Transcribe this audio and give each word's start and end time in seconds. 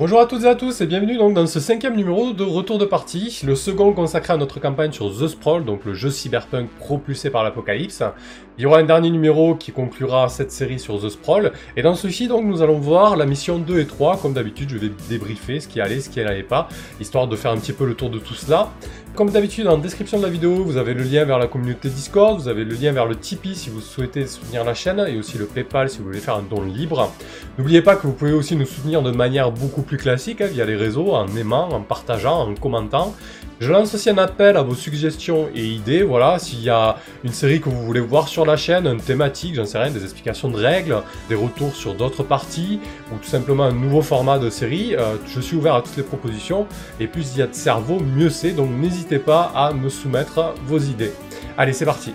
Bonjour 0.00 0.18
à 0.18 0.24
toutes 0.24 0.44
et 0.44 0.48
à 0.48 0.54
tous 0.54 0.80
et 0.80 0.86
bienvenue 0.86 1.18
donc 1.18 1.34
dans 1.34 1.46
ce 1.46 1.60
cinquième 1.60 1.94
numéro 1.94 2.32
de 2.32 2.42
Retour 2.42 2.78
de 2.78 2.86
partie, 2.86 3.38
le 3.44 3.54
second 3.54 3.92
consacré 3.92 4.32
à 4.32 4.38
notre 4.38 4.58
campagne 4.58 4.92
sur 4.92 5.10
The 5.10 5.28
Sprawl, 5.28 5.66
donc 5.66 5.84
le 5.84 5.92
jeu 5.92 6.08
cyberpunk 6.08 6.70
propulsé 6.78 7.28
par 7.28 7.44
l'apocalypse. 7.44 8.02
Il 8.56 8.62
y 8.62 8.66
aura 8.66 8.78
un 8.78 8.84
dernier 8.84 9.10
numéro 9.10 9.54
qui 9.56 9.72
conclura 9.72 10.30
cette 10.30 10.52
série 10.52 10.78
sur 10.78 10.98
The 11.02 11.10
Sprawl, 11.10 11.52
et 11.76 11.82
dans 11.82 11.94
ceci 11.94 12.28
donc 12.28 12.46
nous 12.46 12.62
allons 12.62 12.78
voir 12.78 13.14
la 13.14 13.26
mission 13.26 13.58
2 13.58 13.78
et 13.78 13.86
3, 13.86 14.16
comme 14.16 14.32
d'habitude 14.32 14.70
je 14.70 14.78
vais 14.78 14.90
débriefer 15.10 15.60
ce 15.60 15.68
qui 15.68 15.82
allait, 15.82 16.00
ce 16.00 16.08
qui 16.08 16.20
n'allait 16.20 16.44
pas, 16.44 16.70
histoire 16.98 17.28
de 17.28 17.36
faire 17.36 17.50
un 17.50 17.58
petit 17.58 17.74
peu 17.74 17.84
le 17.84 17.92
tour 17.92 18.08
de 18.08 18.18
tout 18.18 18.32
cela. 18.32 18.70
Comme 19.16 19.30
d'habitude, 19.30 19.66
en 19.66 19.76
description 19.76 20.18
de 20.18 20.22
la 20.22 20.30
vidéo, 20.30 20.64
vous 20.64 20.76
avez 20.76 20.94
le 20.94 21.02
lien 21.02 21.24
vers 21.24 21.38
la 21.38 21.48
communauté 21.48 21.88
Discord, 21.88 22.40
vous 22.40 22.48
avez 22.48 22.64
le 22.64 22.74
lien 22.74 22.92
vers 22.92 23.06
le 23.06 23.16
Tipeee 23.16 23.56
si 23.56 23.68
vous 23.68 23.80
souhaitez 23.80 24.26
soutenir 24.26 24.64
la 24.64 24.72
chaîne, 24.72 25.04
et 25.06 25.18
aussi 25.18 25.36
le 25.36 25.46
Paypal 25.46 25.90
si 25.90 25.98
vous 25.98 26.04
voulez 26.04 26.20
faire 26.20 26.36
un 26.36 26.44
don 26.48 26.62
libre. 26.62 27.12
N'oubliez 27.58 27.82
pas 27.82 27.96
que 27.96 28.06
vous 28.06 28.12
pouvez 28.12 28.32
aussi 28.32 28.56
nous 28.56 28.64
soutenir 28.64 29.02
de 29.02 29.10
manière 29.10 29.50
beaucoup 29.50 29.82
plus 29.82 29.98
classique, 29.98 30.40
hein, 30.40 30.46
via 30.46 30.64
les 30.64 30.76
réseaux, 30.76 31.12
en 31.12 31.26
aimant, 31.36 31.68
en 31.70 31.80
partageant, 31.82 32.48
en 32.48 32.54
commentant. 32.54 33.14
Je 33.60 33.70
lance 33.70 33.94
aussi 33.94 34.08
un 34.08 34.16
appel 34.16 34.56
à 34.56 34.62
vos 34.62 34.74
suggestions 34.74 35.48
et 35.54 35.66
idées, 35.66 36.02
voilà, 36.02 36.38
s'il 36.38 36.62
y 36.62 36.70
a 36.70 36.96
une 37.24 37.32
série 37.32 37.60
que 37.60 37.68
vous 37.68 37.84
voulez 37.84 38.00
voir 38.00 38.26
sur 38.26 38.46
la 38.46 38.56
chaîne, 38.56 38.86
une 38.86 39.02
thématique, 39.02 39.54
j'en 39.54 39.66
sais 39.66 39.76
rien, 39.76 39.90
des 39.90 40.02
explications 40.02 40.48
de 40.48 40.56
règles, 40.56 40.96
des 41.28 41.34
retours 41.34 41.76
sur 41.76 41.92
d'autres 41.94 42.22
parties, 42.22 42.80
ou 43.12 43.16
tout 43.16 43.28
simplement 43.28 43.64
un 43.64 43.72
nouveau 43.72 44.00
format 44.00 44.38
de 44.38 44.48
série, 44.48 44.96
euh, 44.96 45.16
je 45.26 45.40
suis 45.42 45.56
ouvert 45.56 45.74
à 45.74 45.82
toutes 45.82 45.98
les 45.98 46.02
propositions, 46.02 46.66
et 47.00 47.06
plus 47.06 47.32
il 47.34 47.40
y 47.40 47.42
a 47.42 47.48
de 47.48 47.54
cerveau, 47.54 48.00
mieux 48.00 48.30
c'est, 48.30 48.52
donc 48.52 48.70
n'hésitez 48.70 48.99
pas 49.18 49.52
à 49.54 49.72
me 49.72 49.88
soumettre 49.88 50.54
vos 50.66 50.78
idées. 50.78 51.12
Allez, 51.56 51.72
c'est 51.72 51.84
parti 51.84 52.12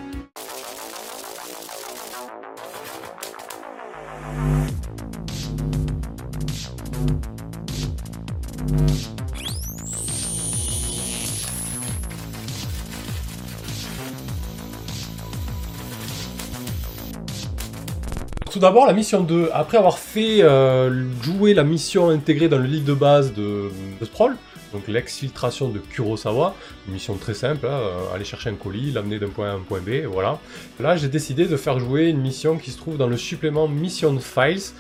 Tout 18.52 18.60
d'abord, 18.60 18.88
la 18.88 18.94
mission 18.94 19.22
2. 19.22 19.50
Après 19.54 19.78
avoir 19.78 19.98
fait 19.98 20.42
euh, 20.42 21.04
jouer 21.22 21.54
la 21.54 21.66
mission 21.66 22.10
intégrée 22.10 22.48
dans 22.48 22.58
le 22.58 22.64
livre 22.64 22.86
de 22.86 22.94
base 22.94 23.34
de, 23.34 23.70
de 24.00 24.06
Sprawl, 24.06 24.38
donc 24.76 24.88
l'exfiltration 24.88 25.70
de 25.70 25.80
Kurosawa, 25.80 26.54
une 26.88 26.94
mission 26.94 27.16
très 27.16 27.34
simple, 27.34 27.66
hein, 27.66 27.80
euh, 27.80 28.14
aller 28.14 28.26
chercher 28.26 28.50
un 28.50 28.56
colis, 28.56 28.92
l'amener 28.92 29.20
d'un 29.20 29.30
point 29.30 29.48
A 29.48 29.52
à 29.52 29.56
un 29.56 29.60
point 29.60 29.80
B, 29.80 30.06
voilà. 30.06 30.40
Là, 30.80 30.98
j'ai 30.98 31.08
décidé 31.08 31.46
de 31.46 31.56
faire 31.56 31.80
jouer 31.80 32.10
une 32.10 32.20
mission 32.20 32.58
qui 32.58 32.72
se 32.72 32.78
trouve 32.78 32.98
dans 32.98 33.08
le 33.08 33.18
supplément 33.18 33.68
Mission 33.68 34.20
Files, 34.20 34.74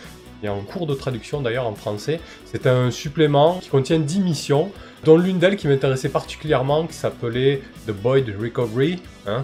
a 0.48 0.52
un 0.52 0.62
cours 0.62 0.88
de 0.88 0.94
traduction 0.94 1.42
d'ailleurs 1.42 1.66
en 1.66 1.76
français. 1.76 2.20
C'est 2.46 2.68
un 2.68 2.92
supplément 2.92 3.60
qui 3.60 3.70
contient 3.70 4.00
10 4.00 4.20
missions, 4.20 4.72
dont 5.06 5.18
l'une 5.18 5.38
d'elles 5.38 5.56
qui 5.56 5.68
m'intéressait 5.68 6.10
particulièrement, 6.10 6.88
qui 6.88 6.96
s'appelait 6.96 7.62
The 7.88 7.92
Boyd 7.92 8.36
Recovery. 8.42 9.00
Hein, 9.28 9.44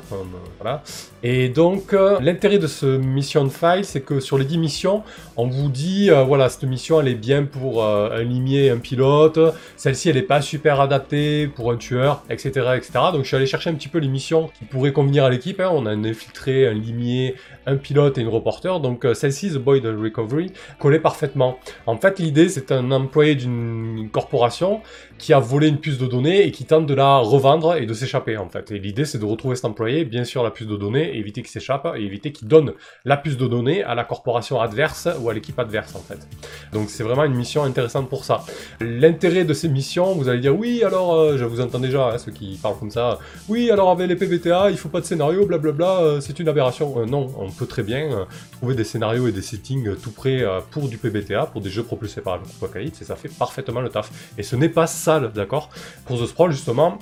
voilà. 0.60 0.84
Et 1.24 1.50
donc, 1.50 1.94
euh, 1.94 2.20
l'intérêt 2.22 2.60
de 2.60 2.68
ce 2.68 2.86
mission 2.86 3.50
file, 3.50 3.84
c'est 3.84 4.02
que 4.02 4.20
sur 4.20 4.38
les 4.38 4.46
10 4.46 4.60
missions, 4.60 5.04
on 5.38 5.48
vous 5.48 5.70
dit, 5.70 6.12
euh, 6.12 6.24
voilà, 6.24 6.50
cette 6.50 6.64
mission, 6.64 7.02
elle 7.02 7.08
est 7.08 7.16
bien 7.16 7.44
pour 7.46 7.84
euh, 7.84 8.12
un 8.12 8.22
limier, 8.22 8.70
un 8.70 8.78
pilote, 8.78 9.40
celle-ci, 9.78 10.10
elle 10.10 10.18
n'est 10.18 10.22
pas 10.22 10.42
super 10.42 10.82
adaptée 10.82 11.48
pour 11.48 11.72
un 11.72 11.78
tueur, 11.78 12.24
etc., 12.30 12.50
etc. 12.76 12.92
Donc, 13.12 13.24
je 13.24 13.28
suis 13.28 13.36
allé 13.36 13.48
chercher 13.48 13.72
un 13.72 13.74
petit 13.74 13.88
peu 13.88 13.98
les 13.98 14.08
missions 14.08 14.52
qui 14.58 14.66
pourraient 14.66 14.94
convenir 14.94 15.24
à 15.26 15.32
l'équipe. 15.32 15.60
Hein. 15.60 15.72
On 15.72 15.88
a 15.88 15.92
un 15.92 16.04
infiltré, 16.04 16.68
un 16.68 16.74
limier, 16.74 17.36
un 17.66 17.76
pilote 17.76 18.20
et 18.20 18.22
une 18.22 18.30
reporter. 18.30 18.80
Donc, 18.80 19.08
celle-ci, 19.14 19.50
The 19.50 19.58
Boyd 19.58 19.86
Recovery, 19.86 20.52
collait 20.80 21.00
parfaitement. 21.00 21.58
En 21.88 21.98
fait, 21.98 22.20
l'idée, 22.20 22.50
c'est 22.50 22.72
un 22.72 22.92
employé 22.92 23.34
d'une 23.34 24.10
corporation 24.12 24.82
qui 25.22 25.34
a 25.34 25.40
volé 25.40 25.68
une 25.68 25.78
puce 25.78 26.00
de 26.00 26.08
données 26.08 26.48
et 26.48 26.52
qui 26.52 26.66
tente 26.66 26.88
de 26.88 26.96
la 26.96 27.18
revendre 27.18 27.76
et 27.76 27.86
de 27.86 27.94
s'échapper, 27.94 28.38
en 28.38 28.50
fait. 28.50 28.72
Et 28.72 28.80
l'idée, 28.80 29.06
c'est 29.06 29.20
de 29.20 29.26
retrouver 29.26 29.56
cet 29.56 29.66
employé, 29.66 30.04
bien 30.04 30.24
sûr, 30.24 30.44
la 30.44 30.50
puce 30.50 30.66
de 30.66 30.76
données, 30.76 31.16
éviter 31.16 31.44
qu'il 31.44 31.52
s'échappe 31.52 31.88
et 31.96 32.02
éviter 32.02 32.32
qu'il 32.32 32.48
donne 32.48 32.74
la 33.06 33.18
puce 33.18 33.38
de 33.38 33.46
données 33.46 33.84
à 33.84 33.94
la 33.94 34.04
corporation 34.04 34.60
adverse 34.60 35.08
ou 35.22 35.30
à 35.30 35.34
l'équipe 35.36 35.60
adverse, 35.60 35.96
en 35.96 36.00
fait. 36.00 36.28
Donc, 36.74 36.90
c'est 36.90 37.04
vraiment 37.04 37.24
une 37.24 37.36
mission 37.36 37.64
intéressante 37.64 38.10
pour 38.10 38.26
ça. 38.26 38.44
L'intérêt 38.80 39.46
de 39.46 39.54
ces 39.54 39.70
missions, 39.70 40.16
vous 40.16 40.28
allez 40.28 40.40
dire, 40.40 40.58
oui, 40.58 40.84
alors, 40.84 41.14
euh, 41.14 41.38
je 41.38 41.46
vous 41.46 41.62
entends 41.62 41.80
déjà, 41.80 42.14
hein, 42.14 42.18
ceux 42.18 42.32
qui 42.32 42.58
parlent 42.62 42.80
comme 42.80 42.90
ça, 42.90 43.20
oui, 43.48 43.70
alors 43.70 43.92
avec 43.92 44.10
les 44.10 44.16
PBTA, 44.16 44.72
il 44.72 44.78
faut 44.78 44.90
pas 44.90 45.02
de 45.02 45.06
scénario, 45.06 45.46
blablabla, 45.46 46.00
euh, 46.02 46.20
c'est 46.20 46.40
une 46.40 46.50
aberration. 46.50 47.00
Euh, 47.00 47.06
non, 47.06 47.28
on 47.38 47.52
peut 47.52 47.68
très 47.68 47.84
bien 47.84 48.26
trouver 48.54 48.74
des 48.74 48.84
scénarios 48.84 49.28
et 49.28 49.32
des 49.32 49.44
settings 49.44 49.96
tout 49.98 50.12
près 50.12 50.44
pour 50.72 50.88
du 50.90 50.98
PBTA, 50.98 51.46
pour 51.46 51.62
des 51.62 51.70
jeux 51.70 51.84
propulsés 51.84 52.22
par 52.22 52.38
l'apocalypse, 52.38 53.04
et 53.04 53.06
ça 53.06 53.16
fait 53.16 53.30
parfaitement 53.30 53.82
le 53.82 53.90
taf. 53.90 54.10
Et 54.40 54.44
ce 54.44 54.56
n'est 54.56 54.70
pas 54.70 54.88
d'accord 55.20 55.70
Pour 56.06 56.22
The 56.22 56.26
Sprawl, 56.26 56.52
justement, 56.52 56.98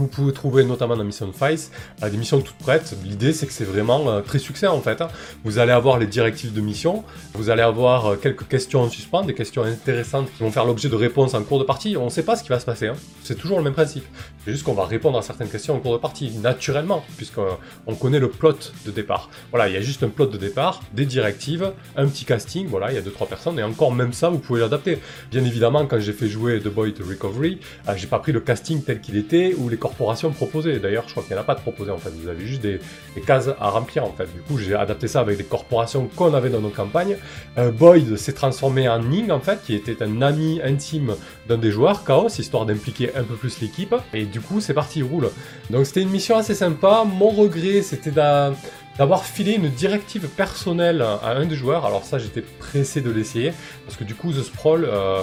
vous 0.00 0.06
pouvez 0.06 0.32
trouver 0.32 0.64
notamment 0.64 0.96
dans 0.96 1.04
Mission 1.04 1.30
Files 1.30 1.58
euh, 2.02 2.08
des 2.08 2.16
missions 2.16 2.40
toutes 2.40 2.56
prêtes. 2.56 2.96
L'idée 3.04 3.34
c'est 3.34 3.46
que 3.46 3.52
c'est 3.52 3.64
vraiment 3.64 4.08
euh, 4.08 4.22
très 4.22 4.38
succès 4.38 4.66
en 4.66 4.80
fait. 4.80 5.02
Hein. 5.02 5.08
Vous 5.44 5.58
allez 5.58 5.72
avoir 5.72 5.98
les 5.98 6.06
directives 6.06 6.54
de 6.54 6.60
mission, 6.62 7.04
vous 7.34 7.50
allez 7.50 7.60
avoir 7.60 8.06
euh, 8.06 8.16
quelques 8.16 8.48
questions 8.48 8.80
en 8.80 8.88
suspens, 8.88 9.24
des 9.24 9.34
questions 9.34 9.62
intéressantes 9.62 10.32
qui 10.34 10.42
vont 10.42 10.50
faire 10.50 10.64
l'objet 10.64 10.88
de 10.88 10.96
réponses 10.96 11.34
en 11.34 11.42
cours 11.42 11.58
de 11.58 11.64
partie. 11.64 11.98
On 11.98 12.06
ne 12.06 12.10
sait 12.10 12.22
pas 12.22 12.34
ce 12.34 12.42
qui 12.42 12.48
va 12.48 12.58
se 12.58 12.64
passer. 12.64 12.86
Hein. 12.86 12.96
C'est 13.22 13.34
toujours 13.34 13.58
le 13.58 13.64
même 13.64 13.74
principe. 13.74 14.04
C'est 14.42 14.52
juste 14.52 14.64
qu'on 14.64 14.72
va 14.72 14.86
répondre 14.86 15.18
à 15.18 15.22
certaines 15.22 15.50
questions 15.50 15.74
en 15.74 15.80
cours 15.80 15.92
de 15.92 15.98
partie, 15.98 16.30
naturellement, 16.38 17.04
puisqu'on 17.18 17.94
connaît 17.94 18.18
le 18.18 18.30
plot 18.30 18.72
de 18.86 18.90
départ. 18.90 19.28
Voilà, 19.50 19.68
il 19.68 19.74
y 19.74 19.76
a 19.76 19.82
juste 19.82 20.02
un 20.02 20.08
plot 20.08 20.26
de 20.26 20.38
départ, 20.38 20.80
des 20.94 21.04
directives, 21.04 21.72
un 21.96 22.06
petit 22.06 22.24
casting, 22.24 22.66
voilà, 22.68 22.90
il 22.90 22.94
y 22.94 22.98
a 22.98 23.02
2-3 23.02 23.28
personnes, 23.28 23.58
et 23.58 23.62
encore 23.62 23.92
même 23.92 24.14
ça, 24.14 24.30
vous 24.30 24.38
pouvez 24.38 24.60
l'adapter. 24.60 24.98
Bien 25.30 25.44
évidemment, 25.44 25.84
quand 25.84 26.00
j'ai 26.00 26.14
fait 26.14 26.28
jouer 26.28 26.58
The 26.60 26.68
Boy 26.68 26.94
to 26.94 27.04
Recovery, 27.04 27.60
j'ai 27.96 28.06
pas 28.06 28.18
pris 28.18 28.32
le 28.32 28.40
casting 28.40 28.82
tel 28.82 29.02
qu'il 29.02 29.16
était, 29.16 29.54
ou 29.58 29.68
les 29.68 29.76
corporations 29.90 30.30
proposées. 30.30 30.78
D'ailleurs, 30.78 31.04
je 31.06 31.12
crois 31.12 31.22
qu'il 31.22 31.32
n'y 31.32 31.38
en 31.38 31.42
a 31.42 31.44
pas 31.44 31.54
de 31.54 31.60
proposées 31.60 31.90
en 31.90 31.98
fait. 31.98 32.10
Vous 32.10 32.28
avez 32.28 32.46
juste 32.46 32.62
des, 32.62 32.80
cases 33.26 33.50
à 33.60 33.70
remplir 33.70 34.04
en 34.04 34.12
fait. 34.12 34.32
Du 34.32 34.40
coup, 34.40 34.56
j'ai 34.56 34.74
adapté 34.74 35.08
ça 35.08 35.20
avec 35.20 35.36
des 35.36 35.44
corporations 35.44 36.08
qu'on 36.14 36.32
avait 36.32 36.48
dans 36.48 36.60
nos 36.60 36.70
campagnes. 36.70 37.16
Euh, 37.58 37.70
Boyd 37.70 38.16
s'est 38.16 38.32
transformé 38.32 38.88
en 38.88 39.00
Ning 39.00 39.30
en 39.30 39.40
fait, 39.40 39.62
qui 39.64 39.74
était 39.74 40.02
un 40.02 40.22
ami 40.22 40.60
intime 40.62 41.14
d'un 41.48 41.58
des 41.58 41.70
joueurs, 41.70 42.04
Chaos, 42.04 42.28
histoire 42.28 42.66
d'impliquer 42.66 43.14
un 43.16 43.24
peu 43.24 43.34
plus 43.34 43.60
l'équipe. 43.60 43.94
Et 44.14 44.24
du 44.24 44.40
coup, 44.40 44.60
c'est 44.60 44.74
parti, 44.74 45.02
roule. 45.02 45.30
Donc 45.70 45.86
c'était 45.86 46.02
une 46.02 46.10
mission 46.10 46.36
assez 46.36 46.54
sympa. 46.54 47.04
Mon 47.04 47.30
regret, 47.30 47.82
c'était 47.82 48.12
d'avoir 48.12 49.24
filé 49.24 49.54
une 49.54 49.68
directive 49.68 50.28
personnelle 50.28 51.02
à 51.02 51.32
un 51.32 51.46
des 51.46 51.56
joueurs. 51.56 51.84
Alors 51.84 52.04
ça, 52.04 52.18
j'étais 52.18 52.42
pressé 52.42 53.00
de 53.00 53.10
l'essayer, 53.10 53.52
parce 53.84 53.96
que 53.96 54.04
du 54.04 54.14
coup, 54.14 54.32
The 54.32 54.42
Sprawl... 54.42 54.84
Euh, 54.84 55.22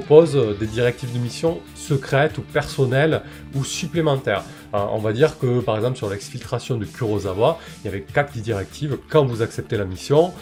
propose 0.00 0.34
euh, 0.34 0.56
des 0.58 0.66
directives 0.66 1.12
de 1.12 1.20
mission 1.20 1.60
secrètes 1.76 2.36
ou 2.38 2.42
personnelles 2.42 3.22
ou 3.54 3.62
supplémentaires. 3.62 4.42
Euh, 4.74 4.78
on 4.90 4.98
va 4.98 5.12
dire 5.12 5.38
que 5.38 5.60
par 5.60 5.76
exemple 5.76 5.96
sur 5.96 6.10
l'exfiltration 6.10 6.76
de 6.76 6.84
Kurosawa, 6.84 7.60
il 7.78 7.84
y 7.84 7.88
avait 7.88 8.00
quatre 8.00 8.36
directives 8.36 8.98
quand 9.08 9.24
vous 9.24 9.40
acceptez 9.40 9.76
la 9.76 9.84
mission, 9.84 10.32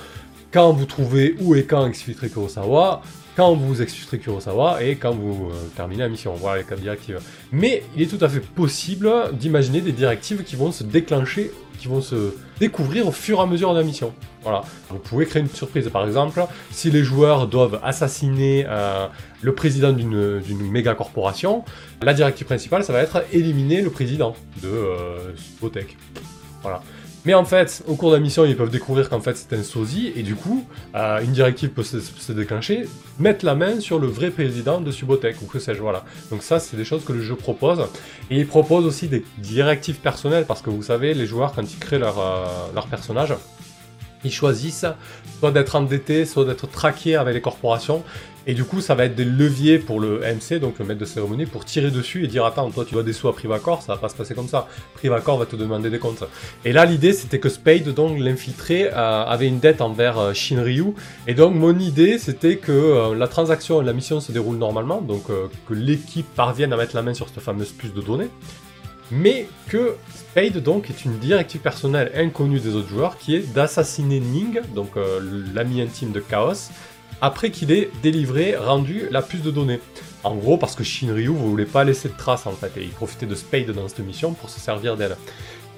quand 0.53 0.73
vous 0.73 0.87
trouvez 0.87 1.37
où 1.39 1.55
et 1.55 1.65
quand 1.65 1.87
exfiltrer 1.87 2.31
Kurosawa, 2.31 3.03
quand 3.37 3.55
vous 3.55 3.81
exfiltrez 3.83 4.19
Kurosawa 4.19 4.83
et 4.83 4.97
quand 4.97 5.13
vous 5.13 5.51
euh, 5.51 5.55
terminez 5.77 6.03
la 6.03 6.09
mission. 6.09 6.35
Voilà 6.35 6.59
les 6.59 6.65
quatre 6.65 6.81
directives. 6.81 7.21
Mais 7.51 7.83
il 7.97 8.03
est 8.03 8.07
tout 8.07 8.23
à 8.25 8.29
fait 8.29 8.41
possible 8.41 9.11
d'imaginer 9.33 9.81
des 9.81 9.93
directives 9.93 10.43
qui 10.45 10.57
vont 10.57 10.73
se 10.73 10.85
déclencher 10.85 11.51
qui 11.83 11.89
vont 11.89 12.01
se 12.01 12.37
découvrir 12.61 13.09
au 13.09 13.11
fur 13.11 13.39
et 13.39 13.43
à 13.43 13.47
mesure 13.47 13.73
de 13.73 13.79
la 13.79 13.85
mission. 13.85 14.15
Voilà. 14.45 14.63
Vous 14.89 14.99
pouvez 14.99 15.27
créer 15.27 15.43
une 15.43 15.49
surprise. 15.49 15.89
Par 15.89 16.07
exemple, 16.07 16.41
si 16.71 16.93
les 16.93 17.03
joueurs 17.03 17.49
doivent 17.49 17.81
assassiner 17.83 18.65
euh, 18.69 19.09
le 19.41 19.53
président 19.53 19.93
d'une 19.93 20.71
méga 20.71 20.95
corporation, 20.95 21.65
la 22.01 22.15
directive 22.15 22.47
principale, 22.47 22.85
ça 22.85 22.93
va 22.93 23.01
être 23.01 23.25
éliminer 23.33 23.83
le 23.83 23.91
président 23.91 24.37
de 24.63 24.69
euh, 24.69 25.33
Voilà. 26.63 26.83
Mais 27.25 27.35
en 27.35 27.45
fait, 27.45 27.85
au 27.87 27.95
cours 27.95 28.11
de 28.11 28.17
la 28.17 28.21
mission, 28.21 28.45
ils 28.45 28.57
peuvent 28.57 28.71
découvrir 28.71 29.09
qu'en 29.09 29.21
fait 29.21 29.37
c'est 29.37 29.53
un 29.57 29.63
sosie, 29.63 30.13
et 30.17 30.23
du 30.23 30.35
coup, 30.35 30.65
euh, 30.97 31.21
une 31.21 31.31
directive 31.31 31.71
peut 31.71 31.85
se, 31.85 32.33
déclencher, 32.33 32.89
mettre 33.21 33.45
la 33.45 33.55
main 33.55 33.79
sur 33.79 34.01
le 34.01 34.09
vrai 34.09 34.31
président 34.31 34.81
de 34.81 34.91
Subotech, 34.91 35.41
ou 35.41 35.47
que 35.47 35.61
sais-je, 35.61 35.81
voilà. 35.81 36.05
Donc 36.31 36.43
ça, 36.43 36.59
c'est 36.59 36.77
des 36.77 36.85
choses 36.85 37.05
que 37.05 37.13
le 37.13 37.23
jeu 37.23 37.37
propose. 37.37 37.87
Et 38.31 38.39
il 38.39 38.47
propose 38.47 38.85
aussi 38.87 39.07
des 39.07 39.25
directives 39.39 40.01
personnelles, 40.01 40.47
parce 40.47 40.63
que 40.63 40.71
vous 40.71 40.83
savez, 40.83 41.15
les 41.15 41.27
joueurs, 41.27 41.53
quand 41.55 41.63
ils 41.63 41.79
créent 41.79 42.01
leur, 42.01 42.19
euh, 42.19 42.45
leur 42.75 42.89
personnage, 42.89 43.35
ils 44.25 44.33
choisissent 44.33 44.87
soit 45.39 45.51
d'être 45.51 45.75
endettés, 45.77 46.25
soit 46.25 46.45
d'être 46.45 46.69
traqués 46.69 47.17
avec 47.17 47.35
les 47.35 47.41
corporations. 47.41 48.03
Et 48.47 48.55
du 48.55 48.65
coup, 48.65 48.81
ça 48.81 48.97
va 48.97 49.05
être 49.05 49.15
des 49.15 49.25
leviers 49.25 49.79
pour 49.79 50.01
le 50.01 50.19
MC, 50.19 50.59
donc 50.59 50.81
le 50.81 50.85
maître 50.85 50.99
de 50.99 51.05
cérémonie, 51.05 51.47
pour 51.47 51.65
tirer 51.65 51.93
dessus 51.93 52.25
et 52.25 52.27
dire 52.27 52.45
Attends, 52.45 52.71
toi 52.71 52.85
tu 52.85 52.95
dois 52.95 53.05
des 53.05 53.13
sous 53.13 53.29
à 53.29 53.33
Privacor, 53.33 53.83
ça 53.83 53.95
va 53.95 54.01
pas 54.01 54.09
se 54.09 54.17
passer 54.17 54.35
comme 54.35 54.49
ça. 54.49 54.67
Privacor 54.95 55.39
va 55.39 55.47
te 55.47 55.55
demander 55.55 55.91
des 55.91 56.01
comptes. 56.01 56.25
Et 56.65 56.73
là, 56.73 56.85
l'idée 56.85 57.13
c'était 57.13 57.39
que 57.39 57.49
Spade, 57.49 57.89
donc 57.91 58.19
l'infiltré, 58.19 58.89
euh, 58.93 59.25
avait 59.25 59.47
une 59.47 59.61
dette 59.61 59.81
envers 59.81 60.19
euh, 60.19 60.33
Shinryu. 60.33 60.95
Et 61.29 61.35
donc, 61.35 61.55
mon 61.55 61.79
idée 61.79 62.19
c'était 62.19 62.57
que 62.57 62.73
euh, 62.73 63.15
la 63.15 63.29
transaction 63.29 63.81
et 63.81 63.85
la 63.85 63.93
mission 63.93 64.21
se 64.21 64.33
déroulent 64.33 64.59
normalement, 64.59 65.01
donc 65.01 65.27
que 65.27 65.75
l'équipe 65.75 66.27
parvienne 66.35 66.73
à 66.73 66.77
mettre 66.77 66.97
la 66.97 67.03
main 67.03 67.15
sur 67.15 67.29
cette 67.29 67.41
fameuse 67.41 67.71
puce 67.71 67.95
de 67.95 68.01
données 68.01 68.29
mais 69.13 69.47
que 69.69 69.97
Spade 70.15 70.59
donc 70.63 70.89
est 70.89 71.05
une 71.05 71.19
directive 71.19 71.61
personnelle 71.61 72.11
inconnue 72.17 72.59
des 72.59 72.75
autres 72.75 72.89
joueurs 72.89 73.19
qui 73.19 73.37
est 73.37 73.53
d'assassiner 73.53 74.21
Ning, 74.21 74.61
donc 74.75 74.93
l'ami 75.55 75.83
intime 75.83 76.13
de 76.13 76.21
Chaos, 76.21 76.71
après 77.21 77.51
qu'il 77.51 77.71
ait 77.71 77.91
délivré, 78.03 78.57
rendu 78.57 79.05
la 79.11 79.23
puce 79.23 79.43
de 79.43 79.51
données. 79.51 79.81
En 80.25 80.35
gros, 80.35 80.57
parce 80.57 80.75
que 80.75 80.83
Shinryu 80.83 81.31
ne 81.31 81.37
voulait 81.37 81.67
pas 81.67 81.85
laisser 81.85 82.09
de 82.09 82.17
traces 82.17 82.47
en 82.47 82.53
fait, 82.53 82.73
et 82.77 82.83
il 82.83 82.91
profitait 82.91 83.27
de 83.27 83.35
Spade 83.35 83.71
dans 83.71 83.87
cette 83.87 84.01
mission 84.01 84.33
pour 84.33 84.51
se 84.51 84.59
servir 84.59 84.97
d'elle. 84.97 85.17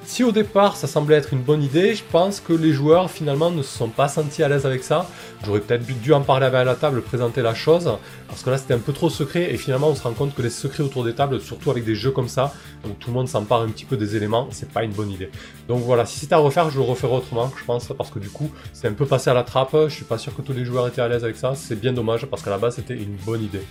Si 0.06 0.22
au 0.22 0.32
départ 0.32 0.76
ça 0.76 0.86
semblait 0.86 1.16
être 1.16 1.32
une 1.32 1.42
bonne 1.42 1.62
idée, 1.62 1.94
je 1.94 2.04
pense 2.04 2.38
que 2.38 2.52
les 2.52 2.72
joueurs 2.72 3.10
finalement 3.10 3.50
ne 3.50 3.62
se 3.62 3.76
sont 3.76 3.88
pas 3.88 4.06
sentis 4.06 4.42
à 4.42 4.48
l'aise 4.48 4.66
avec 4.66 4.84
ça. 4.84 5.08
J'aurais 5.44 5.60
peut-être 5.60 5.84
dû 5.84 6.12
en 6.12 6.20
parler 6.20 6.46
à 6.46 6.64
la 6.64 6.74
table, 6.74 7.00
présenter 7.02 7.42
la 7.42 7.54
chose, 7.54 7.90
parce 8.28 8.42
que 8.42 8.50
là 8.50 8.58
c'était 8.58 8.74
un 8.74 8.78
peu 8.78 8.92
trop 8.92 9.08
secret 9.08 9.52
et 9.52 9.56
finalement 9.56 9.88
on 9.88 9.94
se 9.94 10.02
rend 10.02 10.12
compte 10.12 10.34
que 10.34 10.42
les 10.42 10.50
secrets 10.50 10.82
autour 10.82 11.04
des 11.04 11.14
tables, 11.14 11.40
surtout 11.40 11.70
avec 11.70 11.84
des 11.84 11.94
jeux 11.94 12.10
comme 12.10 12.28
ça, 12.28 12.52
où 12.84 12.90
tout 12.90 13.08
le 13.08 13.14
monde 13.14 13.28
s'empare 13.28 13.62
un 13.62 13.68
petit 13.68 13.86
peu 13.86 13.96
des 13.96 14.14
éléments, 14.14 14.46
c'est 14.50 14.70
pas 14.70 14.84
une 14.84 14.92
bonne 14.92 15.10
idée. 15.10 15.30
Donc 15.68 15.80
voilà, 15.80 16.04
si 16.04 16.20
c'était 16.20 16.34
à 16.34 16.38
refaire, 16.38 16.70
je 16.70 16.78
le 16.78 16.84
referais 16.84 17.12
autrement, 17.12 17.50
je 17.58 17.64
pense, 17.64 17.90
parce 17.96 18.10
que 18.10 18.18
du 18.18 18.28
coup 18.28 18.50
c'est 18.72 18.88
un 18.88 18.92
peu 18.92 19.06
passé 19.06 19.30
à 19.30 19.34
la 19.34 19.42
trappe, 19.42 19.74
je 19.88 19.94
suis 19.94 20.04
pas 20.04 20.18
sûr 20.18 20.36
que 20.36 20.42
tous 20.42 20.52
les 20.52 20.64
joueurs 20.64 20.86
étaient 20.86 21.02
à 21.02 21.08
l'aise 21.08 21.24
avec 21.24 21.36
ça, 21.36 21.54
c'est 21.56 21.80
bien 21.80 21.92
dommage 21.92 22.26
parce 22.26 22.42
qu'à 22.42 22.50
la 22.50 22.58
base 22.58 22.76
c'était 22.76 22.94
une 22.94 23.16
bonne 23.24 23.42
idée. 23.42 23.62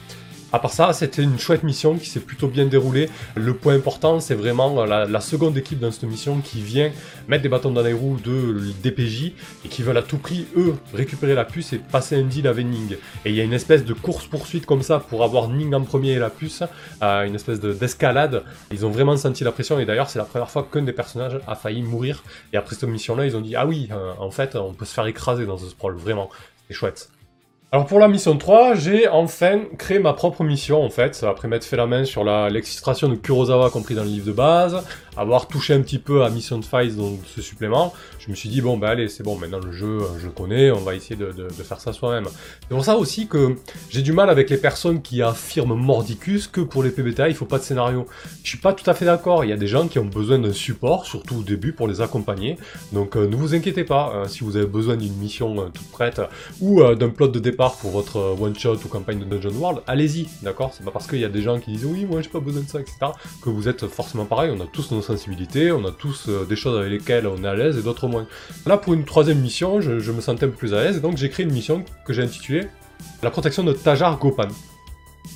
À 0.53 0.59
part 0.59 0.71
ça, 0.71 0.93
c'était 0.93 1.23
une 1.23 1.39
chouette 1.39 1.63
mission 1.63 1.97
qui 1.97 2.07
s'est 2.07 2.19
plutôt 2.19 2.47
bien 2.47 2.67
déroulée. 2.67 3.09
Le 3.33 3.55
point 3.55 3.73
important, 3.73 4.19
c'est 4.19 4.35
vraiment 4.35 4.85
la, 4.85 5.19
seconde 5.19 5.57
équipe 5.57 5.79
dans 5.79 5.89
cette 5.89 6.03
mission 6.03 6.41
qui 6.41 6.61
vient 6.61 6.91
mettre 7.27 7.41
des 7.41 7.49
bâtons 7.49 7.71
dans 7.71 7.81
les 7.81 7.91
roues 7.91 8.19
de 8.23 8.71
DPJ 8.83 9.33
et 9.65 9.67
qui 9.67 9.81
veulent 9.81 9.97
à 9.97 10.03
tout 10.03 10.19
prix, 10.19 10.45
eux, 10.55 10.75
récupérer 10.93 11.33
la 11.33 11.43
puce 11.43 11.73
et 11.73 11.79
passer 11.79 12.17
un 12.17 12.21
deal 12.21 12.47
avec 12.47 12.67
Ning. 12.67 12.97
Et 13.25 13.31
il 13.31 13.35
y 13.35 13.41
a 13.41 13.43
une 13.43 13.53
espèce 13.53 13.83
de 13.83 13.93
course-poursuite 13.93 14.67
comme 14.67 14.83
ça 14.83 14.99
pour 14.99 15.23
avoir 15.23 15.49
Ning 15.49 15.73
en 15.73 15.81
premier 15.81 16.11
et 16.11 16.19
la 16.19 16.29
puce, 16.29 16.61
euh, 17.01 17.25
une 17.25 17.33
espèce 17.33 17.59
d'escalade. 17.59 18.43
ils 18.71 18.85
ont 18.85 18.91
vraiment 18.91 19.17
senti 19.17 19.43
la 19.43 19.51
pression 19.51 19.79
et 19.79 19.85
d'ailleurs, 19.85 20.11
c'est 20.11 20.19
la 20.19 20.25
première 20.25 20.51
fois 20.51 20.67
qu'un 20.71 20.83
des 20.83 20.93
personnages 20.93 21.39
a 21.47 21.55
failli 21.55 21.81
mourir. 21.81 22.23
Et 22.53 22.57
après 22.57 22.75
cette 22.75 22.87
mission-là, 22.87 23.25
ils 23.25 23.35
ont 23.35 23.41
dit 23.41 23.55
Ah 23.55 23.65
oui, 23.65 23.89
euh, 23.91 24.13
en 24.19 24.29
fait, 24.29 24.55
on 24.55 24.75
peut 24.75 24.85
se 24.85 24.93
faire 24.93 25.07
écraser 25.07 25.47
dans 25.47 25.57
ce 25.57 25.67
sprawl, 25.67 25.95
vraiment. 25.95 26.29
C'est 26.67 26.75
chouette. 26.75 27.09
Alors 27.73 27.87
pour 27.87 27.97
la 27.97 28.07
mission 28.07 28.37
3, 28.37 28.75
j'ai 28.75 29.07
enfin 29.07 29.61
créé 29.79 29.97
ma 29.97 30.13
propre 30.13 30.43
mission 30.43 30.83
en 30.83 30.91
fait, 30.91 31.25
après 31.27 31.47
m'être 31.47 31.63
fait 31.63 31.75
la 31.75 31.87
main 31.87 32.05
sur 32.05 32.23
l'extraction 32.23 33.09
de 33.09 33.15
Kurosawa 33.15 33.71
compris 33.71 33.95
dans 33.95 34.03
le 34.03 34.09
livre 34.09 34.27
de 34.27 34.31
base, 34.31 34.83
avoir 35.17 35.47
touché 35.47 35.73
un 35.73 35.81
petit 35.81 35.99
peu 35.99 36.23
à 36.23 36.29
Mission 36.29 36.61
Files, 36.61 36.95
donc 36.95 37.19
ce 37.35 37.41
supplément, 37.41 37.93
je 38.19 38.29
me 38.29 38.35
suis 38.35 38.49
dit, 38.49 38.61
bon, 38.61 38.77
ben 38.77 38.89
allez, 38.89 39.09
c'est 39.09 39.23
bon, 39.23 39.37
maintenant 39.37 39.59
le 39.59 39.71
jeu, 39.71 39.99
je 40.19 40.27
connais, 40.27 40.71
on 40.71 40.79
va 40.79 40.95
essayer 40.95 41.15
de, 41.15 41.47
faire 41.63 41.79
ça 41.79 41.93
soi-même. 41.93 42.25
C'est 42.61 42.69
pour 42.69 42.85
ça 42.85 42.95
aussi 42.95 43.27
que 43.27 43.55
j'ai 43.89 44.01
du 44.01 44.13
mal 44.13 44.29
avec 44.29 44.49
les 44.49 44.57
personnes 44.57 45.01
qui 45.01 45.21
affirment 45.21 45.75
mordicus 45.75 46.47
que 46.47 46.61
pour 46.61 46.83
les 46.83 46.91
PBTA, 46.91 47.29
il 47.29 47.35
faut 47.35 47.45
pas 47.45 47.57
de 47.57 47.63
scénario. 47.63 48.05
Je 48.43 48.49
suis 48.49 48.57
pas 48.57 48.73
tout 48.73 48.87
à 48.89 48.93
fait 48.93 49.05
d'accord, 49.05 49.43
il 49.43 49.49
y 49.49 49.53
a 49.53 49.57
des 49.57 49.67
gens 49.67 49.87
qui 49.87 49.99
ont 49.99 50.05
besoin 50.05 50.39
d'un 50.39 50.53
support, 50.53 51.05
surtout 51.05 51.37
au 51.39 51.43
début, 51.43 51.73
pour 51.73 51.87
les 51.87 52.01
accompagner. 52.01 52.57
Donc 52.91 53.15
euh, 53.15 53.27
ne 53.27 53.35
vous 53.35 53.55
inquiétez 53.55 53.83
pas, 53.83 54.13
hein, 54.15 54.27
si 54.27 54.43
vous 54.43 54.57
avez 54.57 54.65
besoin 54.65 54.95
d'une 54.95 55.15
mission 55.15 55.59
euh, 55.59 55.65
toute 55.73 55.89
prête, 55.91 56.21
ou 56.61 56.81
euh, 56.81 56.95
d'un 56.95 57.09
plot 57.09 57.27
de 57.27 57.39
départ 57.39 57.62
pour 57.71 57.91
votre 57.91 58.35
one-shot 58.39 58.75
ou 58.83 58.87
campagne 58.87 59.19
de 59.19 59.25
Dungeon 59.25 59.57
World, 59.57 59.81
allez-y, 59.87 60.27
d'accord? 60.41 60.73
C'est 60.73 60.83
pas 60.83 60.91
parce 60.91 61.07
qu'il 61.07 61.19
y 61.19 61.25
a 61.25 61.29
des 61.29 61.41
gens 61.41 61.59
qui 61.59 61.71
disent, 61.71 61.85
oui, 61.85 62.05
moi 62.05 62.21
j'ai 62.21 62.29
pas 62.29 62.39
besoin 62.39 62.61
de 62.61 62.67
ça, 62.67 62.79
etc., 62.79 62.97
que 63.41 63.49
vous 63.49 63.67
êtes 63.69 63.87
forcément 63.87 64.25
pareil, 64.25 64.51
on 64.55 64.61
a 64.61 64.65
tous 64.65 64.91
nos 64.91 65.01
sensibilités, 65.01 65.71
on 65.71 65.85
a 65.85 65.91
tous 65.91 66.27
euh, 66.27 66.45
des 66.45 66.55
choses 66.55 66.77
avec 66.77 66.91
lesquelles 66.91 67.27
on 67.27 67.43
est 67.43 67.47
à 67.47 67.55
l'aise 67.55 67.77
et 67.77 67.81
d'autres 67.81 68.07
moins. 68.07 68.27
Là, 68.65 68.77
pour 68.77 68.93
une 68.93 69.05
troisième 69.05 69.39
mission, 69.39 69.81
je, 69.81 69.99
je 69.99 70.11
me 70.11 70.21
sentais 70.21 70.45
un 70.45 70.49
peu 70.49 70.55
plus 70.55 70.73
à 70.73 70.83
l'aise, 70.83 70.97
et 70.97 70.99
donc 70.99 71.17
j'ai 71.17 71.29
créé 71.29 71.45
une 71.45 71.53
mission 71.53 71.83
que 72.05 72.13
j'ai 72.13 72.23
intitulée 72.23 72.67
La 73.21 73.31
protection 73.31 73.63
de 73.63 73.73
Tajar 73.73 74.17
Gopan. 74.19 74.49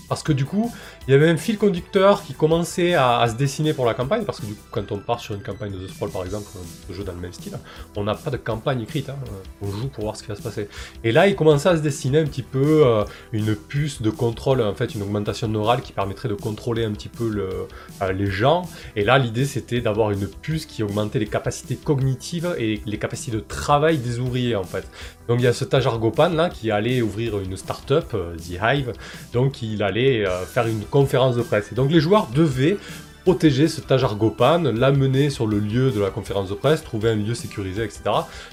Parce 0.09 0.23
que 0.23 0.33
du 0.33 0.45
coup, 0.45 0.71
il 1.07 1.11
y 1.11 1.13
avait 1.13 1.29
un 1.29 1.37
fil 1.37 1.57
conducteur 1.57 2.21
qui 2.21 2.33
commençait 2.33 2.93
à, 2.93 3.25
se 3.29 3.35
dessiner 3.35 3.73
pour 3.73 3.85
la 3.85 3.93
campagne, 3.93 4.25
parce 4.25 4.41
que 4.41 4.45
du 4.45 4.55
coup, 4.55 4.65
quand 4.71 4.91
on 4.91 4.97
part 4.97 5.21
sur 5.21 5.35
une 5.35 5.41
campagne 5.41 5.71
de 5.71 5.77
The 5.77 5.89
Sprawl 5.89 6.11
par 6.11 6.25
exemple, 6.25 6.47
un 6.89 6.93
jeu 6.93 7.05
dans 7.05 7.13
le 7.13 7.19
même 7.19 7.31
style, 7.31 7.57
on 7.95 8.03
n'a 8.03 8.13
pas 8.13 8.29
de 8.29 8.35
campagne 8.35 8.81
écrite, 8.81 9.07
hein, 9.07 9.15
on 9.61 9.71
joue 9.71 9.87
pour 9.87 10.03
voir 10.03 10.17
ce 10.17 10.23
qui 10.23 10.29
va 10.29 10.35
se 10.35 10.41
passer. 10.41 10.67
Et 11.05 11.13
là, 11.13 11.27
il 11.27 11.37
commençait 11.37 11.69
à 11.69 11.77
se 11.77 11.81
dessiner 11.81 12.19
un 12.19 12.25
petit 12.25 12.43
peu 12.43 12.85
euh, 12.85 13.05
une 13.31 13.55
puce 13.55 14.01
de 14.01 14.09
contrôle, 14.09 14.61
en 14.61 14.73
fait, 14.75 14.95
une 14.95 15.01
augmentation 15.01 15.47
neurale 15.47 15.81
qui 15.81 15.93
permettrait 15.93 16.27
de 16.27 16.33
contrôler 16.33 16.83
un 16.83 16.91
petit 16.91 17.09
peu 17.09 17.31
euh, 17.37 18.11
les 18.11 18.27
gens. 18.29 18.63
Et 18.97 19.05
là, 19.05 19.17
l'idée, 19.17 19.45
c'était 19.45 19.79
d'avoir 19.79 20.11
une 20.11 20.27
puce 20.27 20.65
qui 20.65 20.83
augmentait 20.83 21.19
les 21.19 21.27
capacités 21.27 21.77
cognitives 21.77 22.53
et 22.57 22.81
les 22.85 22.99
capacités 22.99 23.31
de 23.37 23.41
travail 23.41 23.97
des 23.97 24.19
ouvriers, 24.19 24.57
en 24.57 24.65
fait. 24.65 24.85
Donc 25.29 25.39
il 25.39 25.43
y 25.43 25.47
a 25.47 25.53
ce 25.53 25.65
Tajar 25.65 25.99
Gopan 25.99 26.29
là 26.29 26.49
qui 26.49 26.71
allait 26.71 27.01
ouvrir 27.01 27.37
une 27.39 27.57
start-up, 27.57 28.11
euh, 28.13 28.33
The 28.37 28.59
Hive, 28.61 28.93
donc 29.33 29.61
il 29.61 29.83
allait 29.83 30.25
faire 30.45 30.67
une 30.67 30.83
conférence 30.97 31.35
de 31.35 31.43
presse. 31.43 31.71
Et 31.71 31.75
donc 31.75 31.91
les 31.91 31.99
joueurs 31.99 32.27
devaient 32.33 32.77
protéger 33.23 33.67
ce 33.67 33.81
Tajar 33.81 34.15
Gopan, 34.15 34.63
l'amener 34.73 35.29
sur 35.29 35.47
le 35.47 35.59
lieu 35.59 35.91
de 35.91 35.99
la 35.99 36.09
conférence 36.09 36.49
de 36.49 36.55
presse, 36.55 36.83
trouver 36.83 37.09
un 37.09 37.15
lieu 37.15 37.35
sécurisé, 37.35 37.83
etc. 37.83 38.01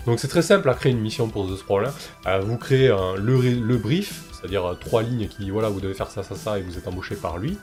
Donc 0.05 0.19
c'est 0.19 0.29
très 0.29 0.43
simple 0.43 0.69
à 0.69 0.75
créer 0.75 0.93
une 0.93 1.01
mission 1.01 1.29
pour 1.29 1.47
The 1.49 1.57
Sprawl. 1.57 1.91
Euh, 2.27 2.41
vous 2.41 2.59
créez 2.59 2.89
le, 3.17 3.77
brief, 3.77 4.25
c'est-à-dire 4.33 4.65
euh, 4.67 4.75
trois 4.75 5.03
lignes 5.03 5.29
qui 5.29 5.39
disent 5.45 5.53
voilà, 5.53 5.69
vous 5.69 5.81
devez 5.81 5.95
faire 5.95 6.11
ça, 6.11 6.23
ça, 6.23 6.35
ça, 6.35 6.59
et 6.59 6.63
vous 6.63 6.77
êtes 6.77 6.89
embauché 6.89 7.15
par 7.15 7.39
lui. 7.39 7.57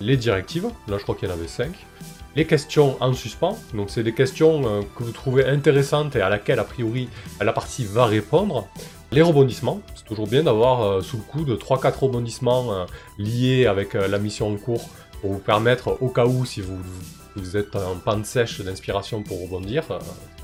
Les 0.00 0.16
directives, 0.16 0.68
là 0.88 0.96
je 0.98 1.02
crois 1.02 1.14
qu'il 1.14 1.28
y 1.28 1.30
en 1.30 1.34
avait 1.34 1.48
cinq. 1.48 1.74
Les 2.34 2.46
questions 2.46 2.96
en 3.00 3.12
suspens, 3.12 3.56
donc 3.74 3.90
c'est 3.90 4.02
des 4.02 4.14
questions 4.14 4.62
euh, 4.66 4.80
que 4.96 5.04
vous 5.04 5.12
trouvez 5.12 5.46
intéressantes 5.46 6.16
et 6.16 6.22
à 6.22 6.28
laquelle 6.28 6.58
a 6.58 6.64
priori 6.64 7.08
la 7.40 7.52
partie 7.52 7.84
va 7.84 8.06
répondre. 8.06 8.66
Les 9.14 9.22
rebondissements, 9.22 9.80
c'est 9.94 10.04
toujours 10.04 10.26
bien 10.26 10.42
d'avoir 10.42 10.82
euh, 10.82 11.00
sous 11.00 11.18
le 11.18 11.22
coup 11.22 11.44
de 11.44 11.54
3-4 11.54 12.00
rebondissements 12.00 12.72
euh, 12.72 12.84
liés 13.16 13.64
avec 13.66 13.94
euh, 13.94 14.08
la 14.08 14.18
mission 14.18 14.52
en 14.52 14.56
cours 14.56 14.90
pour 15.20 15.34
vous 15.34 15.38
permettre, 15.38 15.98
au 16.00 16.08
cas 16.08 16.26
où, 16.26 16.44
si 16.44 16.60
vous 16.60 16.76
vous 17.36 17.56
êtes 17.56 17.74
en 17.76 17.96
panne 17.96 18.24
sèche 18.24 18.60
d'inspiration 18.60 19.22
pour 19.22 19.42
rebondir, 19.42 19.84
euh, 19.90 19.98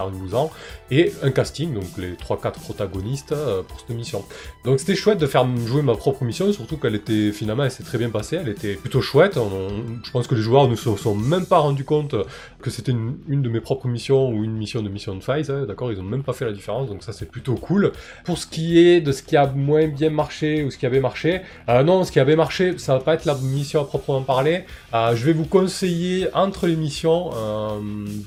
vous 0.08 0.34
en 0.34 0.50
et 0.90 1.12
un 1.22 1.30
casting, 1.30 1.74
donc 1.74 1.84
les 1.98 2.12
3-4 2.12 2.52
protagonistes 2.52 3.32
euh, 3.32 3.62
pour 3.62 3.80
cette 3.80 3.90
mission. 3.90 4.24
Donc 4.64 4.80
c'était 4.80 4.94
chouette 4.94 5.18
de 5.18 5.26
faire 5.26 5.46
jouer 5.66 5.82
ma 5.82 5.94
propre 5.94 6.24
mission, 6.24 6.52
surtout 6.52 6.76
qu'elle 6.76 6.94
était 6.94 7.32
finalement, 7.32 7.64
elle 7.64 7.70
s'est 7.70 7.82
très 7.82 7.98
bien 7.98 8.10
passée, 8.10 8.36
elle 8.36 8.48
était 8.48 8.74
plutôt 8.74 9.00
chouette. 9.00 9.34
je 9.36 10.10
pense 10.10 10.26
que 10.26 10.34
les 10.34 10.40
joueurs 10.40 10.68
ne 10.68 10.74
se 10.74 10.96
sont 10.96 11.14
même 11.14 11.46
pas 11.46 11.58
rendus 11.58 11.84
compte 11.84 12.14
que 12.62 12.70
c'était 12.70 12.92
une, 12.92 13.42
de 13.42 13.48
mes 13.48 13.60
propres 13.60 13.88
missions 13.88 14.30
ou 14.30 14.44
une 14.44 14.56
mission 14.56 14.82
de 14.82 14.88
mission 14.88 15.14
de 15.14 15.20
Fize, 15.22 15.50
hein, 15.50 15.64
d'accord, 15.66 15.92
ils 15.92 16.00
ont 16.00 16.04
même 16.04 16.22
pas 16.22 16.32
fait 16.32 16.44
la 16.44 16.52
différence, 16.52 16.88
donc 16.88 17.02
ça 17.02 17.12
c'est 17.12 17.30
plutôt 17.30 17.54
cool. 17.54 17.92
Pour 18.24 18.38
ce 18.38 18.46
qui 18.46 18.78
est 18.78 19.00
de 19.00 19.12
ce 19.12 19.22
qui 19.22 19.36
a 19.36 19.46
moins 19.46 19.86
bien 19.86 20.10
marché 20.10 20.64
ou 20.64 20.70
ce 20.70 20.78
qui 20.78 20.86
avait 20.86 21.00
marché, 21.00 21.42
euh, 21.68 21.82
non, 21.82 22.04
ce 22.04 22.12
qui 22.12 22.20
avait 22.20 22.36
marché, 22.36 22.78
ça 22.78 22.94
va 22.94 23.00
pas 23.00 23.14
être 23.14 23.24
la 23.24 23.34
mission 23.34 23.80
à 23.80 23.84
proprement 23.84 24.22
parler. 24.22 24.64
Je 24.92 25.24
vais 25.24 25.32
vous 25.32 25.44
conseiller 25.44 26.28
entre 26.34 26.66
les 26.66 26.76
euh, 26.88 27.80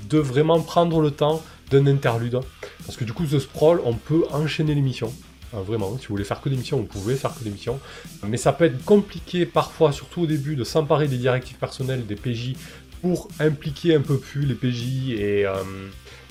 de 0.10 0.18
vraiment 0.18 0.60
prendre 0.62 1.02
le 1.02 1.12
temps 1.12 1.42
d'un 1.72 1.88
interlude. 1.88 2.40
Parce 2.86 2.98
que 2.98 3.04
du 3.04 3.14
coup, 3.14 3.26
The 3.26 3.40
Sprawl, 3.40 3.82
on 3.86 3.94
peut 3.94 4.24
enchaîner 4.32 4.76
les 4.76 4.82
missions. 4.82 5.14
Euh, 5.54 5.62
vraiment, 5.62 5.98
si 5.98 6.08
vous 6.08 6.14
voulez 6.14 6.24
faire 6.24 6.42
que 6.42 6.50
des 6.50 6.56
missions, 6.56 6.78
vous 6.78 6.84
pouvez 6.84 7.16
faire 7.16 7.34
que 7.34 7.44
des 7.44 7.50
missions. 7.50 7.80
Mais 8.28 8.38
ça 8.38 8.54
peut 8.54 8.66
être 8.66 8.84
compliqué 8.84 9.46
parfois, 9.46 9.92
surtout 9.92 10.22
au 10.22 10.28
début, 10.28 10.56
de 10.56 10.64
s'emparer 10.64 11.08
des 11.08 11.18
directives 11.18 11.58
personnelles 11.58 12.06
des 12.06 12.16
PJ 12.16 12.54
pour 13.02 13.28
impliquer 13.40 13.96
un 13.96 14.02
peu 14.02 14.18
plus 14.18 14.46
les 14.46 14.56
PJ 14.56 15.10
et, 15.10 15.46
euh, 15.46 15.56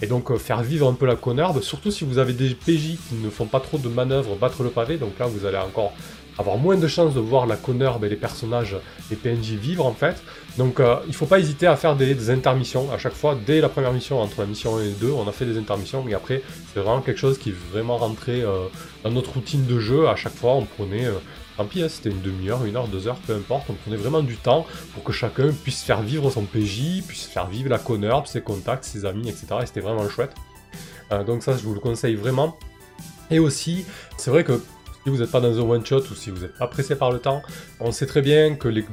et 0.01 0.07
donc 0.07 0.35
faire 0.39 0.63
vivre 0.63 0.89
un 0.89 0.95
peu 0.95 1.07
la 1.07 1.17
connerbe. 1.17 1.61
Surtout 1.61 1.91
si 1.91 2.05
vous 2.05 2.19
avez 2.19 2.33
des 2.33 2.55
PJ 2.55 2.97
qui 3.09 3.15
ne 3.23 3.29
font 3.31 3.47
pas 3.47 3.61
trop 3.61 3.79
de 3.79 3.89
manœuvres, 3.89 4.37
battre 4.37 4.63
le 4.63 4.71
pavé. 4.71 4.97
Donc 4.97 5.19
là, 5.19 5.27
vous 5.27 5.45
allez 5.45 5.59
encore 5.59 5.93
avoir 6.39 6.57
moins 6.57 6.77
de 6.77 6.89
chances 6.89 7.15
de 7.15 7.21
voir 7.21 7.47
la 7.47 7.57
connerbe 7.57 8.05
et 8.05 8.09
les 8.09 8.17
personnages, 8.17 8.77
les 9.11 9.17
PNJ 9.17 9.53
vivre 9.53 9.87
en 9.87 9.93
fait. 9.93 10.23
Donc 10.59 10.81
euh, 10.81 10.97
il 11.07 11.15
faut 11.15 11.27
pas 11.27 11.39
hésiter 11.39 11.67
à 11.67 11.77
faire 11.77 11.97
des, 11.97 12.31
intermissions 12.31 12.93
à 12.93 12.99
chaque 12.99 13.15
fois. 13.15 13.37
Dès 13.47 13.61
la 13.61 13.69
première 13.69 13.93
mission, 13.93 14.21
entre 14.21 14.41
la 14.41 14.47
mission 14.47 14.77
1 14.77 14.83
et 14.83 14.91
2, 15.01 15.11
on 15.11 15.27
a 15.29 15.33
fait 15.33 15.47
des 15.47 15.59
intermissions, 15.59 16.03
mais 16.03 16.15
après 16.15 16.43
c'est 16.73 16.81
vraiment 16.81 17.01
quelque 17.01 17.19
chose 17.19 17.39
qui 17.39 17.51
est 17.51 17.57
vraiment 17.73 17.97
rentré 17.97 18.43
euh, 18.43 18.67
dans 19.05 19.11
notre 19.11 19.33
routine 19.35 19.67
de 19.67 19.79
jeu. 19.79 20.09
À 20.09 20.17
chaque 20.17 20.35
fois, 20.35 20.53
on 20.55 20.65
prenait, 20.65 21.07
euh, 21.07 21.15
tant 21.57 21.65
pis, 21.65 21.83
hein, 21.83 21.89
c'était 21.89 22.11
une 22.11 22.21
demi-heure, 22.21 22.65
une 22.65 22.77
heure, 22.77 22.89
deux 22.89 23.09
heures, 23.09 23.19
peu 23.27 23.35
importe, 23.35 23.67
on 23.71 23.75
prenait 23.75 23.97
vraiment 23.97 24.23
du 24.23 24.37
temps 24.37 24.67
pour 24.95 25.05
que 25.05 25.13
chacun 25.13 25.51
puisse 25.65 25.83
faire 25.83 26.03
vivre 26.03 26.31
son 26.31 26.43
PJ, 26.43 27.03
puisse 27.07 27.25
faire 27.25 27.49
vivre 27.49 27.71
la 27.71 27.79
connerbe, 27.79 28.27
ses 28.27 28.41
contacts, 28.41 28.85
ses 28.85 29.05
amis, 29.05 29.29
etc. 29.29 29.47
Et 29.63 29.67
c'était 29.67 29.81
vraiment 29.81 30.09
chouette. 30.09 30.35
donc 31.27 31.43
ça, 31.43 31.57
je 31.57 31.63
vous 31.63 31.75
le 31.75 31.81
conseille 31.81 32.15
vraiment. 32.15 32.57
Et 33.31 33.39
aussi, 33.39 33.85
c'est 34.19 34.31
vrai 34.31 34.45
que 34.45 34.61
si 35.03 35.11
vous 35.11 35.19
n'êtes 35.19 35.31
pas 35.31 35.41
dans 35.41 35.59
un 35.59 35.63
one-shot 35.63 36.03
ou 36.11 36.15
si 36.15 36.31
vous 36.31 36.41
n'êtes 36.41 36.57
pas 36.57 36.67
pressé 36.67 36.95
par 36.97 37.11
le 37.11 37.19
temps, 37.19 37.43
on 37.81 37.91
sait 37.93 38.07
très 38.07 38.23
bien 38.23 38.55
que 38.55 38.69
les 38.69 38.85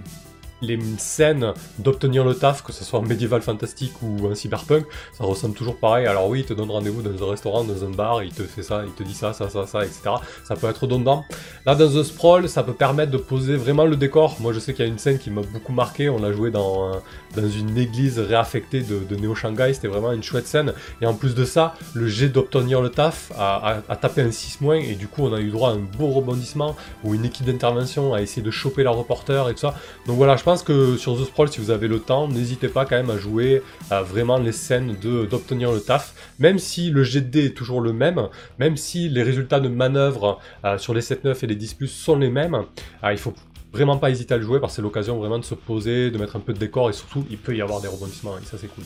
les 0.61 0.79
scènes 0.97 1.53
d'obtenir 1.77 2.23
le 2.23 2.35
taf, 2.35 2.63
que 2.63 2.73
ce 2.73 2.83
soit 2.83 2.99
en 2.99 3.03
médiéval 3.03 3.41
fantastique 3.41 3.93
ou 4.01 4.27
en 4.27 4.35
cyberpunk, 4.35 4.85
ça 5.13 5.23
ressemble 5.23 5.55
toujours 5.55 5.77
pareil. 5.77 6.05
Alors 6.05 6.27
oui, 6.27 6.41
il 6.41 6.45
te 6.45 6.53
donne 6.53 6.71
rendez-vous 6.71 7.01
dans 7.01 7.27
un 7.27 7.31
restaurant, 7.31 7.63
dans 7.63 7.83
un 7.83 7.89
bar, 7.89 8.23
il 8.23 8.31
te 8.31 8.43
fait 8.43 8.63
ça, 8.63 8.83
il 8.85 8.91
te 8.91 9.03
dit 9.03 9.13
ça, 9.13 9.33
ça, 9.33 9.49
ça, 9.49 9.65
ça, 9.65 9.85
etc. 9.85 10.01
Ça 10.43 10.55
peut 10.55 10.67
être 10.67 10.83
redondant. 10.83 11.25
Là, 11.65 11.75
dans 11.75 11.89
The 11.89 12.03
Sprawl, 12.03 12.49
ça 12.49 12.63
peut 12.63 12.73
permettre 12.73 13.11
de 13.11 13.17
poser 13.17 13.55
vraiment 13.55 13.85
le 13.85 13.95
décor. 13.95 14.37
Moi, 14.39 14.53
je 14.53 14.59
sais 14.59 14.73
qu'il 14.73 14.85
y 14.85 14.87
a 14.87 14.91
une 14.91 14.99
scène 14.99 15.19
qui 15.19 15.29
m'a 15.29 15.41
beaucoup 15.41 15.73
marqué. 15.73 16.09
On 16.09 16.19
l'a 16.19 16.31
joué 16.31 16.51
dans, 16.51 16.91
dans 17.35 17.49
une 17.49 17.77
église 17.77 18.19
réaffectée 18.19 18.81
de, 18.81 19.15
Néo 19.15 19.35
Shanghai. 19.35 19.73
C'était 19.73 19.87
vraiment 19.87 20.11
une 20.11 20.23
chouette 20.23 20.47
scène. 20.47 20.73
Et 21.01 21.05
en 21.05 21.13
plus 21.13 21.35
de 21.35 21.45
ça, 21.45 21.75
le 21.93 22.07
jet 22.07 22.29
d'obtenir 22.29 22.81
le 22.81 22.89
taf 22.89 23.31
a, 23.37 23.81
a, 23.87 23.95
tapé 23.95 24.21
un 24.21 24.31
6 24.31 24.61
moins. 24.61 24.77
Et 24.77 24.95
du 24.95 25.07
coup, 25.07 25.23
on 25.23 25.33
a 25.33 25.39
eu 25.39 25.49
droit 25.49 25.69
à 25.69 25.73
un 25.73 25.77
beau 25.77 26.07
rebondissement 26.07 26.75
où 27.03 27.13
une 27.13 27.25
équipe 27.25 27.45
d'intervention 27.45 28.13
a 28.13 28.21
essayé 28.21 28.41
de 28.41 28.51
choper 28.51 28.83
la 28.83 28.91
reporter 28.91 29.49
et 29.49 29.53
tout 29.53 29.59
ça. 29.59 29.75
Donc 30.07 30.17
voilà, 30.17 30.35
je 30.35 30.43
pense 30.49 30.63
que 30.63 30.97
sur 30.97 31.15
The 31.15 31.25
Sprawl, 31.25 31.47
si 31.49 31.59
vous 31.59 31.69
avez 31.69 31.87
le 31.87 31.99
temps, 31.99 32.27
n'hésitez 32.27 32.69
pas 32.69 32.83
quand 32.83 32.95
même 32.95 33.11
à 33.11 33.19
jouer 33.19 33.61
à 33.91 34.01
vraiment 34.01 34.39
les 34.39 34.51
scènes 34.51 34.95
d'obtenir 35.29 35.71
le 35.71 35.79
taf, 35.79 36.15
même 36.39 36.57
si 36.57 36.89
le 36.89 37.05
dés 37.21 37.45
est 37.45 37.55
toujours 37.55 37.81
le 37.81 37.93
même, 37.93 38.29
même 38.57 38.75
si 38.75 39.09
les 39.09 39.21
résultats 39.21 39.59
de 39.59 39.67
manœuvre 39.67 40.39
euh, 40.65 40.79
sur 40.79 40.95
les 40.95 41.01
7-9 41.01 41.37
et 41.43 41.45
les 41.45 41.55
10+, 41.55 41.85
sont 41.85 42.15
les 42.15 42.31
mêmes, 42.31 42.55
euh, 43.03 43.11
il 43.11 43.19
faut 43.19 43.35
vraiment 43.71 43.97
pas 43.97 44.09
hésiter 44.09 44.33
à 44.33 44.37
le 44.37 44.43
jouer 44.43 44.59
parce 44.59 44.73
que 44.73 44.77
c'est 44.77 44.81
l'occasion 44.81 45.19
vraiment 45.19 45.37
de 45.37 45.45
se 45.45 45.53
poser, 45.53 46.09
de 46.09 46.17
mettre 46.17 46.35
un 46.35 46.39
peu 46.39 46.53
de 46.53 46.57
décor 46.57 46.89
et 46.89 46.93
surtout 46.93 47.23
il 47.29 47.37
peut 47.37 47.55
y 47.55 47.61
avoir 47.61 47.79
des 47.79 47.87
rebondissements 47.87 48.35
et 48.39 48.43
ça 48.43 48.57
c'est 48.59 48.73
cool. 48.73 48.85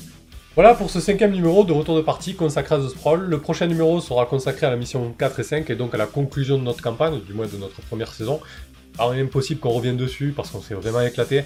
Voilà 0.56 0.74
pour 0.74 0.90
ce 0.90 1.00
cinquième 1.00 1.32
numéro 1.32 1.64
de 1.64 1.72
Retour 1.72 1.96
de 1.96 2.02
partie 2.02 2.36
consacré 2.36 2.76
à 2.76 2.80
The 2.80 2.90
Sprawl. 2.90 3.22
Le 3.22 3.40
prochain 3.40 3.68
numéro 3.68 4.02
sera 4.02 4.26
consacré 4.26 4.68
à 4.68 4.70
la 4.70 4.76
mission 4.76 5.16
4 5.18 5.40
et 5.40 5.44
5 5.44 5.70
et 5.70 5.76
donc 5.76 5.94
à 5.94 5.98
la 5.98 6.08
conclusion 6.08 6.58
de 6.58 6.64
notre 6.64 6.82
campagne, 6.82 7.22
du 7.22 7.34
moins 7.34 7.48
de 7.48 7.56
notre 7.56 7.82
première 7.84 8.12
saison. 8.12 8.42
Alors 8.98 9.14
il 9.14 9.20
est 9.20 9.24
impossible 9.24 9.60
qu'on 9.60 9.72
revienne 9.72 9.98
dessus 9.98 10.34
parce 10.36 10.50
qu'on 10.50 10.62
s'est 10.62 10.76
vraiment 10.76 11.02
éclaté. 11.02 11.44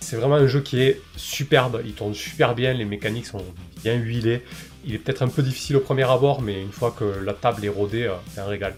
C'est 0.00 0.16
vraiment 0.16 0.36
un 0.36 0.46
jeu 0.46 0.60
qui 0.60 0.80
est 0.80 1.00
superbe, 1.16 1.82
il 1.84 1.92
tourne 1.92 2.14
super 2.14 2.54
bien, 2.54 2.72
les 2.72 2.84
mécaniques 2.84 3.26
sont 3.26 3.44
bien 3.82 3.94
huilées. 3.94 4.42
Il 4.84 4.94
est 4.94 4.98
peut-être 4.98 5.22
un 5.22 5.28
peu 5.28 5.42
difficile 5.42 5.76
au 5.76 5.80
premier 5.80 6.04
abord, 6.04 6.40
mais 6.40 6.60
une 6.60 6.72
fois 6.72 6.94
que 6.96 7.04
la 7.04 7.34
table 7.34 7.64
est 7.64 7.68
rodée, 7.68 8.04
euh, 8.04 8.14
c'est 8.32 8.40
un 8.40 8.46
régal. 8.46 8.74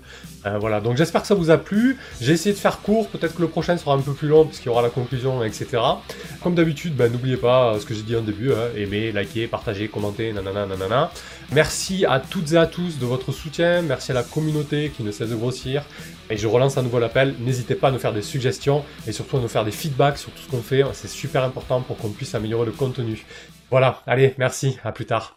Euh, 0.46 0.58
voilà, 0.58 0.80
donc 0.80 0.96
j'espère 0.96 1.22
que 1.22 1.28
ça 1.28 1.34
vous 1.34 1.50
a 1.50 1.58
plu. 1.58 1.96
J'ai 2.20 2.32
essayé 2.32 2.54
de 2.54 2.58
faire 2.58 2.80
court, 2.80 3.08
peut-être 3.08 3.36
que 3.36 3.42
le 3.42 3.48
prochain 3.48 3.76
sera 3.76 3.94
un 3.94 4.00
peu 4.00 4.12
plus 4.12 4.28
long, 4.28 4.44
puisqu'il 4.44 4.66
y 4.66 4.68
aura 4.70 4.82
la 4.82 4.90
conclusion, 4.90 5.44
etc. 5.44 5.78
Comme 6.42 6.54
d'habitude, 6.54 6.96
ben, 6.96 7.10
n'oubliez 7.10 7.36
pas 7.36 7.78
ce 7.78 7.86
que 7.86 7.94
j'ai 7.94 8.02
dit 8.02 8.16
en 8.16 8.22
début, 8.22 8.52
hein, 8.52 8.70
aimer, 8.76 9.12
liker, 9.12 9.46
partager, 9.46 9.88
commenter, 9.88 10.32
nanana, 10.32 10.66
nanana. 10.66 11.12
Merci 11.52 12.04
à 12.06 12.18
toutes 12.18 12.52
et 12.52 12.56
à 12.56 12.66
tous 12.66 12.98
de 12.98 13.06
votre 13.06 13.30
soutien, 13.30 13.82
merci 13.82 14.10
à 14.10 14.14
la 14.14 14.22
communauté 14.22 14.90
qui 14.96 15.02
ne 15.02 15.12
cesse 15.12 15.28
de 15.28 15.36
grossir. 15.36 15.84
Et 16.30 16.36
je 16.36 16.46
relance 16.46 16.78
à 16.78 16.82
nouveau 16.82 16.98
l'appel, 16.98 17.34
n'hésitez 17.40 17.74
pas 17.74 17.88
à 17.88 17.90
nous 17.90 17.98
faire 17.98 18.14
des 18.14 18.22
suggestions 18.22 18.84
et 19.06 19.12
surtout 19.12 19.36
à 19.36 19.40
nous 19.40 19.48
faire 19.48 19.64
des 19.64 19.70
feedbacks 19.70 20.18
sur 20.18 20.30
tout 20.32 20.42
ce 20.42 20.48
qu'on 20.48 20.62
fait, 20.62 20.82
c'est 20.94 21.08
super 21.08 21.44
important 21.44 21.82
pour 21.82 21.98
qu'on 21.98 22.08
puisse 22.08 22.34
améliorer 22.34 22.66
le 22.66 22.72
contenu. 22.72 23.24
Voilà, 23.70 24.02
allez, 24.06 24.34
merci, 24.38 24.78
à 24.82 24.92
plus 24.92 25.06
tard. 25.06 25.36